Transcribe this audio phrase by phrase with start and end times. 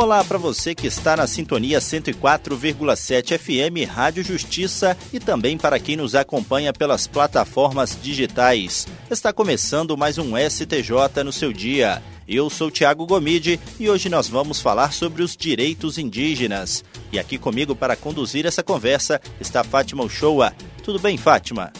[0.00, 5.94] Olá para você que está na sintonia 104,7 FM Rádio Justiça e também para quem
[5.94, 8.88] nos acompanha pelas plataformas digitais.
[9.10, 12.02] Está começando mais um STJ no seu dia.
[12.26, 16.82] Eu sou Tiago Gomide e hoje nós vamos falar sobre os direitos indígenas.
[17.12, 20.54] E aqui comigo para conduzir essa conversa está Fátima Uchoa.
[20.82, 21.70] Tudo bem, Fátima?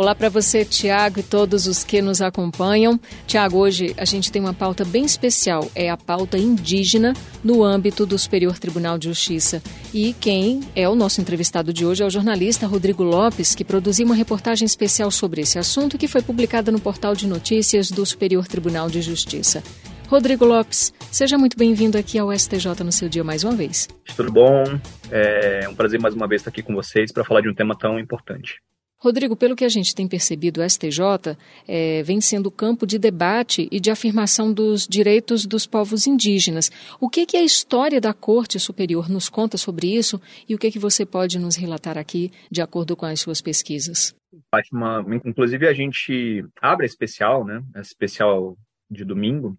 [0.00, 2.98] Olá para você, Tiago, e todos os que nos acompanham.
[3.26, 7.12] Tiago, hoje a gente tem uma pauta bem especial, é a pauta indígena
[7.44, 9.62] no âmbito do Superior Tribunal de Justiça.
[9.92, 14.06] E quem é o nosso entrevistado de hoje é o jornalista Rodrigo Lopes, que produziu
[14.06, 18.48] uma reportagem especial sobre esse assunto que foi publicada no portal de notícias do Superior
[18.48, 19.62] Tribunal de Justiça.
[20.08, 23.86] Rodrigo Lopes, seja muito bem-vindo aqui ao STJ no seu dia mais uma vez.
[24.16, 24.64] Tudo bom?
[25.10, 27.76] É um prazer mais uma vez estar aqui com vocês para falar de um tema
[27.76, 28.62] tão importante.
[29.02, 31.34] Rodrigo, pelo que a gente tem percebido, o STJ
[31.66, 36.70] é, vem sendo campo de debate e de afirmação dos direitos dos povos indígenas.
[37.00, 40.70] O que, que a história da Corte Superior nos conta sobre isso e o que,
[40.70, 44.14] que você pode nos relatar aqui, de acordo com as suas pesquisas?
[44.50, 48.54] Fátima, inclusive a gente abre a especial, né, a especial
[48.90, 49.56] de domingo,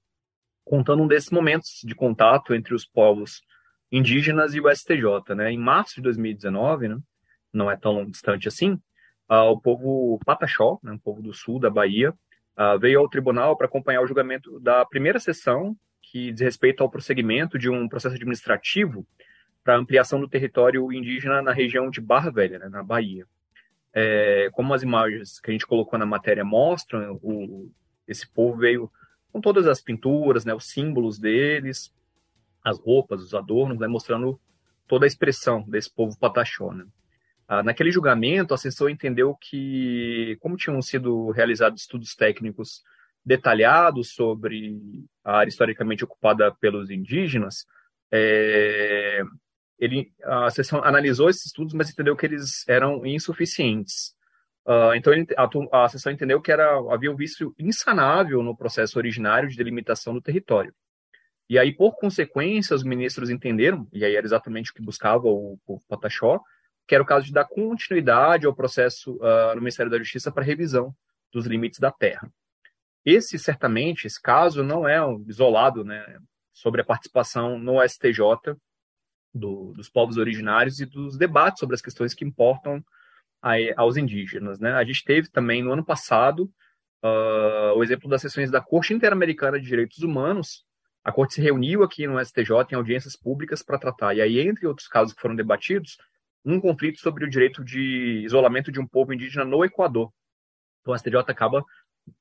[0.63, 3.41] contando um desses momentos de contato entre os povos
[3.91, 5.33] indígenas e o STJ.
[5.35, 5.51] Né?
[5.51, 6.97] Em março de 2019, né,
[7.51, 8.77] não é tão distante assim,
[9.31, 13.55] uh, o povo Pataxó, né, um povo do sul da Bahia, uh, veio ao tribunal
[13.55, 18.15] para acompanhar o julgamento da primeira sessão que diz respeito ao prosseguimento de um processo
[18.15, 19.07] administrativo
[19.63, 23.25] para ampliação do território indígena na região de Barra Velha, né, na Bahia.
[23.93, 27.71] É, como as imagens que a gente colocou na matéria mostram, o,
[28.07, 28.91] esse povo veio
[29.31, 31.93] com todas as pinturas, né, os símbolos deles,
[32.63, 34.39] as roupas, os adornos, né, mostrando
[34.87, 36.73] toda a expressão desse povo pataxó.
[36.73, 36.85] Né.
[37.53, 42.81] Ah, naquele julgamento, a sessão entendeu que, como tinham sido realizados estudos técnicos
[43.25, 44.79] detalhados sobre
[45.21, 47.65] a área historicamente ocupada pelos indígenas,
[48.09, 49.21] é,
[49.77, 54.15] ele, a sessão analisou esses estudos, mas entendeu que eles eram insuficientes.
[54.65, 58.97] Uh, então ele, a, a sessão entendeu que era, havia um vício insanável no processo
[58.97, 60.73] originário de delimitação do território.
[61.49, 65.59] E aí, por consequência, os ministros entenderam, e aí era exatamente o que buscava o,
[65.67, 66.39] o Pataxó,
[66.87, 70.43] que era o caso de dar continuidade ao processo uh, no Ministério da Justiça para
[70.43, 70.93] revisão
[71.31, 72.31] dos limites da terra.
[73.05, 76.19] Esse, certamente, esse caso não é um isolado né,
[76.53, 78.55] sobre a participação no STJ
[79.33, 82.83] do, dos povos originários e dos debates sobre as questões que importam
[83.75, 84.59] aos indígenas.
[84.59, 84.71] Né?
[84.73, 86.43] A gente teve também no ano passado
[87.03, 90.63] uh, o exemplo das sessões da Corte Interamericana de Direitos Humanos.
[91.03, 94.67] A Corte se reuniu aqui no STJ em audiências públicas para tratar, e aí, entre
[94.67, 95.97] outros casos que foram debatidos,
[96.43, 100.11] um conflito sobre o direito de isolamento de um povo indígena no Equador.
[100.81, 101.63] Então, o STJ acaba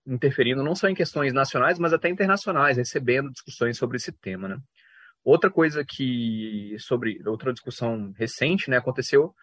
[0.06, 4.48] interferindo não só em questões nacionais, mas até internacionais, recebendo discussões sobre esse tema.
[4.48, 4.58] Né?
[5.24, 9.34] Outra coisa que, sobre outra discussão recente, né, aconteceu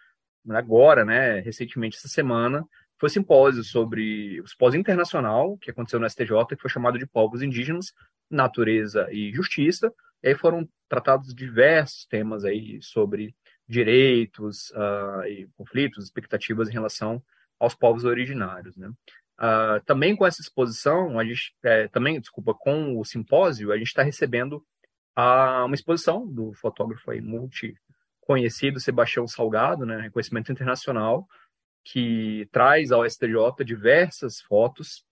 [0.50, 2.64] agora, né, recentemente essa semana,
[2.98, 7.06] foi um simpósio sobre o simpósio internacional que aconteceu no STJ, que foi chamado de
[7.06, 7.92] Povos Indígenas,
[8.30, 9.92] Natureza e Justiça.
[10.22, 13.34] E aí foram tratados diversos temas aí sobre
[13.68, 17.22] direitos uh, e conflitos, expectativas em relação
[17.58, 18.90] aos povos originários, né?
[19.38, 23.86] Uh, também com essa exposição, a gente, é, também, desculpa, com o simpósio, a gente
[23.86, 24.54] está recebendo
[25.16, 27.74] uh, uma exposição do fotógrafo aí, multi
[28.20, 31.26] conhecido Sebastião Salgado, né, reconhecimento internacional,
[31.84, 35.04] que traz ao STJ diversas fotos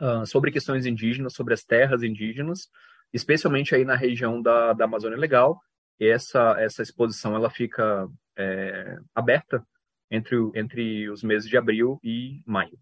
[0.00, 2.68] uh, sobre questões indígenas, sobre as terras indígenas,
[3.12, 5.60] especialmente aí na região da, da Amazônia Legal.
[6.00, 9.62] Essa, essa exposição ela fica é, aberta
[10.10, 12.78] entre, entre os meses de abril e maio.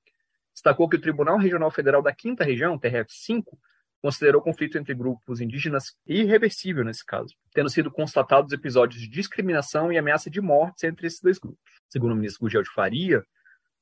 [0.53, 3.43] destacou que o Tribunal Regional Federal da Quinta Região, TRF5,
[4.01, 9.91] considerou o conflito entre grupos indígenas irreversível nesse caso, tendo sido constatados episódios de discriminação
[9.91, 11.59] e ameaça de mortes entre esses dois grupos.
[11.87, 13.23] Segundo o ministro Gurgel de Faria,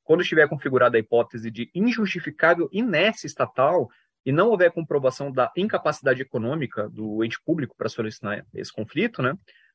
[0.04, 3.88] quando estiver configurada a hipótese de injustificável inércia estatal
[4.26, 9.34] e não houver comprovação da incapacidade econômica do ente público para solucionar esse conflito, né,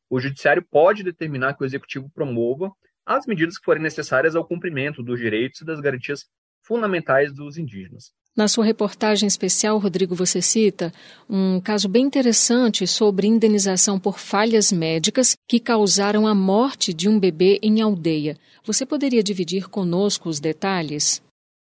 [0.09, 2.71] o judiciário pode determinar que o executivo promova
[3.05, 6.25] as medidas que forem necessárias ao cumprimento dos direitos e das garantias
[6.65, 8.11] fundamentais dos indígenas.
[8.35, 10.91] Na sua reportagem especial, Rodrigo, você cita
[11.29, 17.17] um caso bem interessante sobre indenização por falhas médicas que causaram a morte de um
[17.17, 18.37] bebê em aldeia.
[18.65, 21.23] Você poderia dividir conosco os detalhes?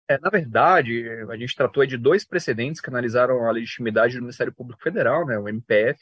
[0.09, 4.53] É, na verdade, a gente tratou de dois precedentes que analisaram a legitimidade do Ministério
[4.53, 5.99] Público Federal, né, o MPF,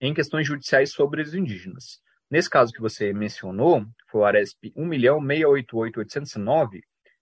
[0.00, 2.00] em questões judiciais sobre os indígenas.
[2.30, 6.80] Nesse caso que você mencionou, foi o ARESP 1.688.809,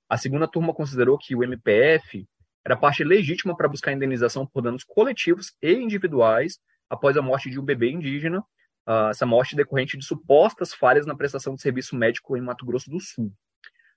[0.08, 2.26] a segunda turma considerou que o MPF
[2.64, 6.58] era parte legítima para buscar indenização por danos coletivos e individuais
[6.88, 8.40] após a morte de um bebê indígena,
[8.88, 12.90] uh, essa morte decorrente de supostas falhas na prestação de serviço médico em Mato Grosso
[12.90, 13.32] do Sul.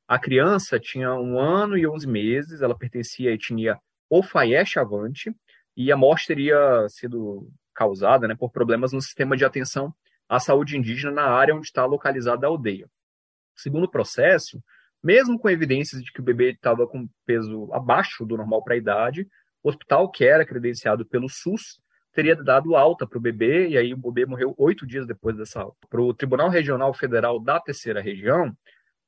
[0.08, 3.78] A criança tinha um ano e onze meses, ela pertencia à etnia
[4.10, 5.32] Ofaé Chavante,
[5.78, 9.94] e a morte teria sido causada né, por problemas no sistema de atenção
[10.28, 12.90] à saúde indígena na área onde está localizada a aldeia.
[13.56, 14.62] Segundo o processo,
[15.04, 18.78] mesmo com evidências de que o bebê estava com peso abaixo do normal para a
[18.78, 19.28] idade,
[19.64, 21.80] o hospital, que era credenciado pelo SUS,
[22.14, 25.62] teria dado alta para o bebê, e aí o bebê morreu oito dias depois dessa
[25.62, 25.78] alta.
[25.90, 28.56] Para o Tribunal Regional Federal da Terceira Região,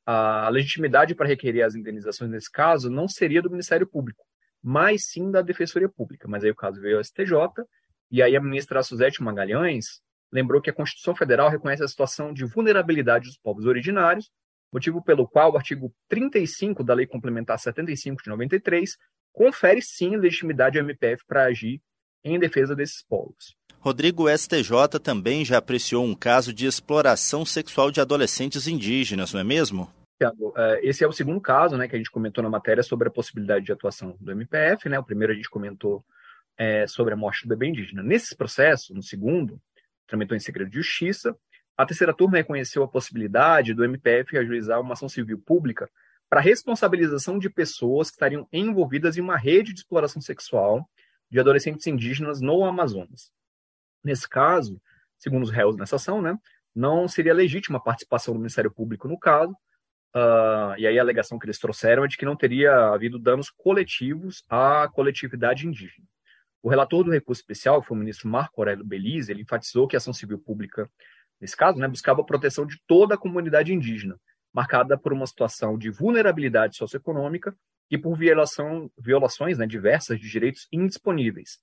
[0.06, 4.24] a legitimidade para requerer as indenizações nesse caso não seria do Ministério Público,
[4.62, 6.28] mas sim da Defensoria Pública.
[6.28, 7.34] Mas aí o caso veio ao STJ,
[8.10, 10.02] e aí a ministra Suzete Magalhães
[10.32, 14.30] lembrou que a Constituição Federal reconhece a situação de vulnerabilidade dos povos originários,
[14.72, 18.98] motivo pelo qual o artigo 35 da Lei Complementar 75 de 93
[19.34, 21.82] confere sim legitimidade ao MPF para agir
[22.24, 23.56] em defesa desses povos.
[23.80, 29.44] Rodrigo STJ também já apreciou um caso de exploração sexual de adolescentes indígenas, não é
[29.44, 29.92] mesmo?
[30.56, 33.12] É, esse é o segundo caso né, que a gente comentou na matéria sobre a
[33.12, 34.88] possibilidade de atuação do MPF.
[34.88, 35.00] Né?
[35.00, 36.06] O primeiro a gente comentou
[36.58, 38.04] é, sobre a morte do bebê indígena.
[38.04, 39.60] Nesse processo, no segundo,
[40.06, 41.36] tramitou em segredo de justiça,
[41.82, 45.90] a terceira turma reconheceu a possibilidade do MPF ajuizar uma ação civil pública
[46.30, 50.88] para responsabilização de pessoas que estariam envolvidas em uma rede de exploração sexual
[51.30, 53.32] de adolescentes indígenas no Amazonas.
[54.04, 54.80] Nesse caso,
[55.18, 56.38] segundo os réus nessa ação, né,
[56.74, 59.52] não seria legítima a participação do Ministério Público no caso,
[60.16, 63.50] uh, e aí a alegação que eles trouxeram é de que não teria havido danos
[63.50, 66.08] coletivos à coletividade indígena.
[66.64, 69.96] O relator do recurso especial, que foi o ministro Marco Aurélio Belize, ele enfatizou que
[69.96, 70.90] a ação civil pública,
[71.42, 74.16] nesse caso, né, buscava a proteção de toda a comunidade indígena,
[74.54, 77.56] marcada por uma situação de vulnerabilidade socioeconômica
[77.90, 81.58] e por violação, violações né, diversas de direitos indisponíveis,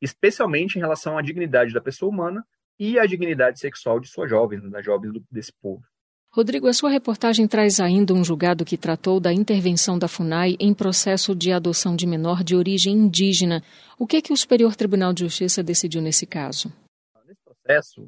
[0.00, 2.44] especialmente em relação à dignidade da pessoa humana
[2.78, 5.82] e à dignidade sexual de suas jovens, né, das jovens desse povo.
[6.30, 10.74] Rodrigo, a sua reportagem traz ainda um julgado que tratou da intervenção da FUNAI em
[10.74, 13.62] processo de adoção de menor de origem indígena.
[13.96, 16.72] O que, é que o Superior Tribunal de Justiça decidiu nesse caso?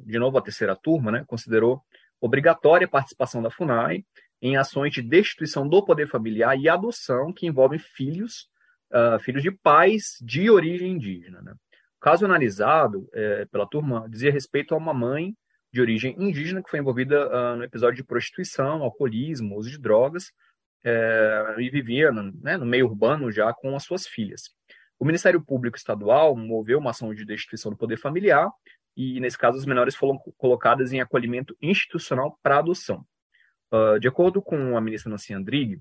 [0.05, 1.81] De novo a terceira turma, né, considerou
[2.19, 4.03] obrigatória a participação da FUNAI
[4.41, 8.47] em ações de destituição do poder familiar e adoção que envolvem filhos,
[8.91, 11.41] uh, filhos de pais de origem indígena.
[11.41, 11.53] Né?
[11.53, 15.35] O caso analisado é, pela turma dizia respeito a uma mãe
[15.73, 20.31] de origem indígena que foi envolvida uh, no episódio de prostituição, alcoolismo, uso de drogas
[20.83, 24.43] é, e vivia né, no meio urbano já com as suas filhas.
[24.99, 28.49] O Ministério Público Estadual moveu uma ação de destituição do poder familiar
[28.97, 33.05] e, nesse caso, as menores foram colocadas em acolhimento institucional para adoção.
[33.71, 35.79] Uh, de acordo com a ministra Nancy Andrighi,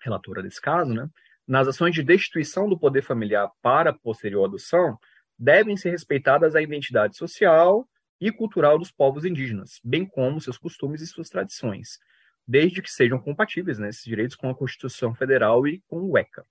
[0.00, 1.10] relatora desse caso, né,
[1.44, 4.96] nas ações de destituição do poder familiar para posterior adoção,
[5.36, 7.88] devem ser respeitadas a identidade social
[8.20, 11.98] e cultural dos povos indígenas, bem como seus costumes e suas tradições.
[12.50, 16.42] desde que sejam compatíveis né, esses direitos com a Constituição Federal e com o ECA.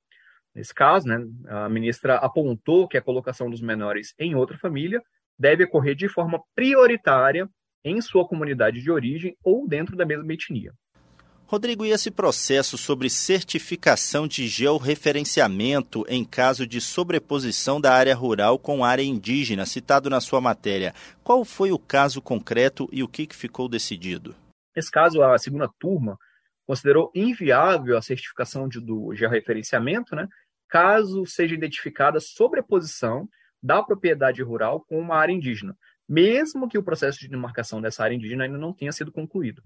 [0.54, 1.18] Nesse caso, né,
[1.48, 5.02] a ministra apontou que a colocação dos menores em outra família
[5.38, 7.48] deve ocorrer de forma prioritária
[7.84, 10.74] em sua comunidade de origem ou dentro da mesma etnia.
[11.46, 18.60] Rodrigo, e esse processo sobre certificação de georreferenciamento em caso de sobreposição da área rural
[18.60, 23.30] com área indígena, citado na sua matéria, qual foi o caso concreto e o que
[23.32, 24.36] ficou decidido?
[24.76, 26.18] Nesse caso, a segunda turma
[26.68, 30.28] considerou inviável a certificação de, do georreferenciamento, né,
[30.68, 33.26] caso seja identificada sobreposição
[33.62, 35.76] da propriedade rural com uma área indígena,
[36.08, 39.62] mesmo que o processo de demarcação dessa área indígena ainda não tenha sido concluído.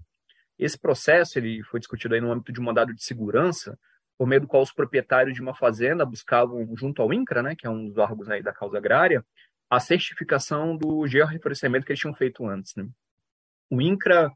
[0.58, 3.78] Esse processo ele foi discutido aí no âmbito de um mandado de segurança,
[4.18, 7.66] por meio do qual os proprietários de uma fazenda buscavam, junto ao INCRA, né, que
[7.66, 9.24] é um dos órgãos aí da causa agrária,
[9.68, 12.74] a certificação do georreferenciamento que eles tinham feito antes.
[12.76, 12.86] Né?
[13.70, 14.30] O INCRA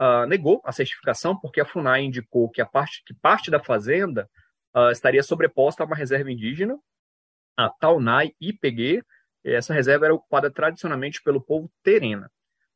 [0.00, 4.28] uh, negou a certificação porque a FUNAI indicou que, a parte, que parte da fazenda
[4.74, 6.76] uh, estaria sobreposta a uma reserva indígena,
[7.64, 9.02] a Taunai IPG.
[9.44, 12.30] Essa reserva era ocupada tradicionalmente pelo povo Terena.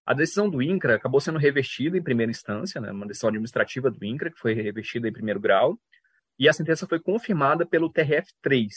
[0.06, 4.04] A decisão do INCRA acabou sendo revestida em primeira instância, né, uma decisão administrativa do
[4.04, 5.78] INCRA, que foi revestida em primeiro grau,
[6.38, 8.68] e a sentença foi confirmada pelo TRF3.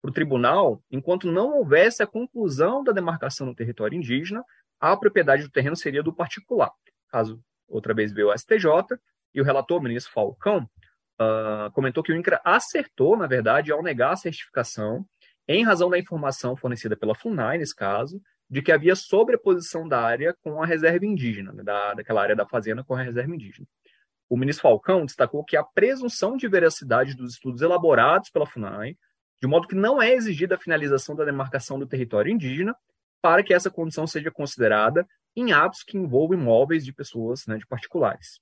[0.00, 4.42] Para o tribunal, enquanto não houvesse a conclusão da demarcação no território indígena,
[4.80, 6.70] a propriedade do terreno seria do particular.
[7.08, 8.98] Caso outra vez veio o STJ,
[9.34, 10.68] e o relator, o ministro Falcão,
[11.20, 15.04] uh, comentou que o INCRA acertou, na verdade, ao negar a certificação,
[15.46, 20.34] em razão da informação fornecida pela FUNAI, nesse caso, de que havia sobreposição da área
[20.42, 23.66] com a reserva indígena, né, da, daquela área da fazenda com a reserva indígena.
[24.28, 28.96] O ministro Falcão destacou que a presunção de veracidade dos estudos elaborados pela FUNAI,
[29.40, 32.74] de modo que não é exigida a finalização da demarcação do território indígena,
[33.20, 37.66] para que essa condição seja considerada em atos que envolvam imóveis de pessoas, né, de
[37.66, 38.40] particulares.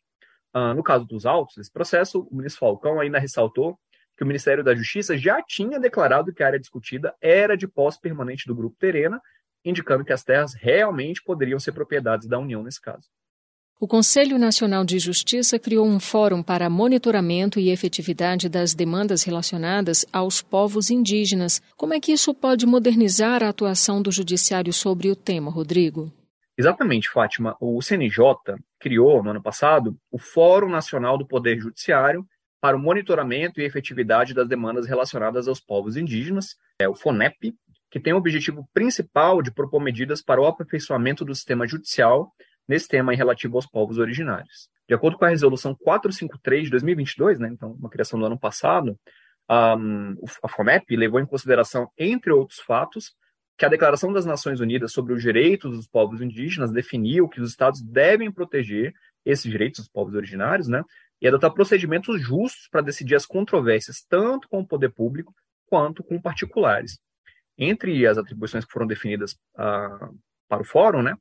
[0.53, 3.79] Ah, no caso dos autos desse processo, o ministro Falcão ainda ressaltou
[4.17, 8.01] que o Ministério da Justiça já tinha declarado que a área discutida era de posse
[8.01, 9.21] permanente do Grupo Terena
[9.65, 13.09] indicando que as terras realmente poderiam ser propriedades da União nesse caso.
[13.81, 20.07] O Conselho Nacional de Justiça criou um fórum para monitoramento e efetividade das demandas relacionadas
[20.13, 21.61] aos povos indígenas.
[21.77, 26.13] Como é que isso pode modernizar a atuação do Judiciário sobre o tema, Rodrigo?
[26.57, 27.57] Exatamente, Fátima.
[27.61, 28.23] O CNJ
[28.79, 32.25] criou, no ano passado, o Fórum Nacional do Poder Judiciário
[32.63, 37.53] para o monitoramento e efetividade das demandas relacionadas aos povos indígenas, é o FONEP,
[37.91, 42.33] que tem o objetivo principal de propor medidas para o aperfeiçoamento do sistema judicial
[42.69, 44.69] nesse tema em relativo aos povos originários.
[44.89, 48.97] De acordo com a resolução 453 de 2022, né, então uma criação do ano passado,
[49.49, 49.77] a
[50.49, 53.13] FONEP levou em consideração, entre outros fatos,
[53.59, 57.51] que a Declaração das Nações Unidas sobre os Direitos dos Povos Indígenas definiu que os
[57.51, 60.83] estados devem proteger esses direitos dos povos originários, né,
[61.23, 65.33] e adotar procedimentos justos para decidir as controvérsias tanto com o poder público
[65.67, 66.99] quanto com particulares.
[67.57, 71.15] Entre as atribuições que foram definidas uh, para o Fórum, né,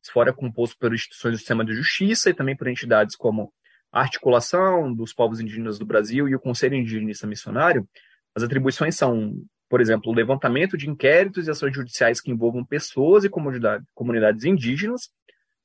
[0.00, 3.52] esse Fórum é composto por instituições do sistema de justiça e também por entidades como
[3.90, 7.88] a Articulação dos Povos Indígenas do Brasil e o Conselho Indigenista Missionário.
[8.36, 13.24] As atribuições são, por exemplo, o levantamento de inquéritos e ações judiciais que envolvam pessoas
[13.24, 15.10] e comunidade, comunidades indígenas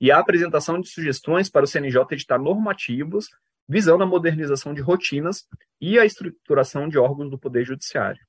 [0.02, 3.28] e a apresentação de sugestões para o CNJ editar normativos
[3.67, 5.46] visando a modernização de rotinas
[5.79, 8.20] e a estruturação de órgãos do Poder Judiciário.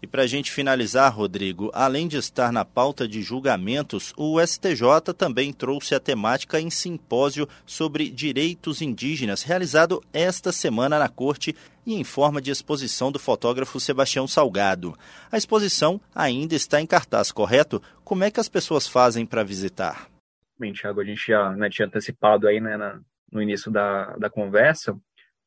[0.00, 5.12] E para a gente finalizar, Rodrigo, além de estar na pauta de julgamentos, o STJ
[5.16, 11.54] também trouxe a temática em simpósio sobre direitos indígenas, realizado esta semana na Corte
[11.84, 14.96] e em forma de exposição do fotógrafo Sebastião Salgado.
[15.32, 17.82] A exposição ainda está em cartaz, correto?
[18.04, 20.08] Como é que as pessoas fazem para visitar?
[20.56, 23.00] Bem, Thiago, a gente já né, tinha antecipado aí né, na,
[23.30, 24.98] no início da, da conversa.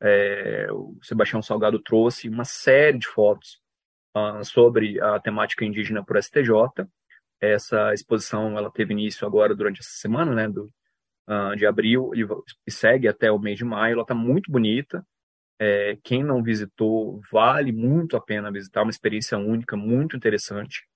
[0.02, 3.62] É, o Sebastião Salgado trouxe uma série de fotos
[4.16, 6.52] uh, sobre a temática indígena por STJ.
[7.40, 10.72] Essa exposição ela teve início agora durante essa semana, né, do,
[11.28, 13.94] uh, de abril, e, segue até o mês de maio.
[13.94, 15.06] Ela está muito bonita.
[15.60, 20.88] É, quem não visitou, vale muito a pena visitar, uma experiência única, muito interessante,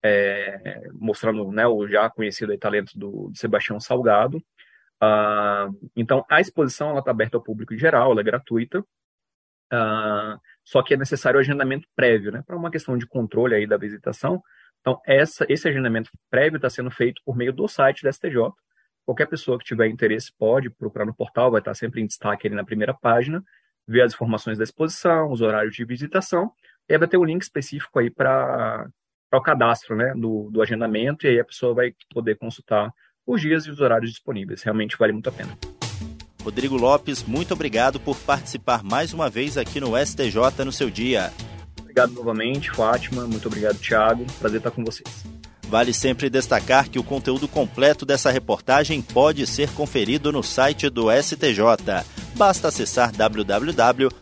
[0.00, 4.40] é, mostrando né, o já conhecido talento do, do Sebastião Salgado.
[5.02, 8.80] Uh, então, a exposição está aberta ao público em geral, ela é gratuita.
[9.72, 13.76] Uh, só que é necessário agendamento prévio, né, para uma questão de controle aí da
[13.76, 14.40] visitação.
[14.80, 18.52] Então, essa, esse agendamento prévio está sendo feito por meio do site da STJ.
[19.04, 22.54] Qualquer pessoa que tiver interesse pode procurar no portal, vai estar sempre em destaque ali
[22.54, 23.42] na primeira página,
[23.86, 26.52] ver as informações da exposição, os horários de visitação,
[26.88, 28.88] e aí vai ter um link específico aí para
[29.32, 32.92] o cadastro né, do, do agendamento, e aí a pessoa vai poder consultar
[33.26, 34.62] os dias e os horários disponíveis.
[34.62, 35.56] Realmente vale muito a pena.
[36.42, 41.32] Rodrigo Lopes, muito obrigado por participar mais uma vez aqui no STJ no seu dia.
[41.80, 43.26] Obrigado novamente, Fátima.
[43.26, 44.26] Muito obrigado, Thiago.
[44.38, 45.24] Prazer estar com vocês.
[45.68, 51.06] Vale sempre destacar que o conteúdo completo dessa reportagem pode ser conferido no site do
[51.10, 52.04] STJ.
[52.36, 54.12] Basta acessar www.stj.jus.br.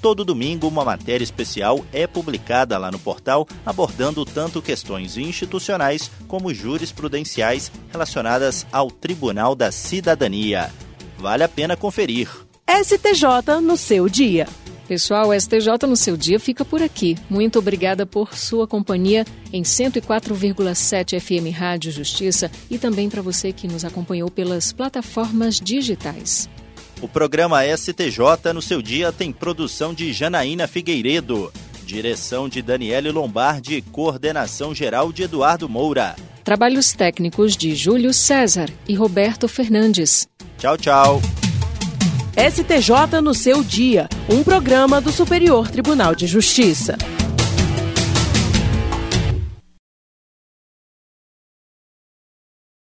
[0.00, 6.54] Todo domingo, uma matéria especial é publicada lá no portal, abordando tanto questões institucionais como
[6.54, 10.70] jurisprudenciais relacionadas ao Tribunal da Cidadania.
[11.18, 12.30] Vale a pena conferir.
[12.66, 14.48] STJ no seu dia.
[14.88, 17.16] Pessoal, o STJ no seu dia fica por aqui.
[17.28, 23.68] Muito obrigada por sua companhia em 104,7 FM Rádio Justiça e também para você que
[23.68, 26.48] nos acompanhou pelas plataformas digitais.
[27.02, 31.50] O programa STJ no seu dia tem produção de Janaína Figueiredo,
[31.86, 36.14] direção de Daniele Lombardi e coordenação geral de Eduardo Moura.
[36.44, 40.28] Trabalhos técnicos de Júlio César e Roberto Fernandes.
[40.58, 41.22] Tchau, tchau.
[42.36, 46.98] STJ no seu dia, um programa do Superior Tribunal de Justiça.